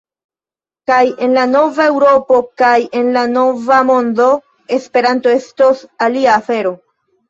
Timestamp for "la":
1.39-1.43, 3.19-3.27